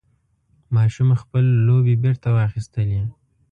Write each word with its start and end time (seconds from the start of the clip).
ماشوم 0.75 1.09
خپل 1.21 1.43
لوبعې 1.67 1.95
بېرته 2.03 2.27
واخیستلې. 2.35 3.01